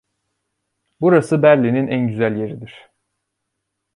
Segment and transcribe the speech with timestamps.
[1.01, 2.91] Burası Berlin'in en güzel yeridir.